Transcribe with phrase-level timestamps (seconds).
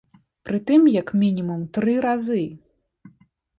[0.47, 2.43] Прытым як мінімум тры разы.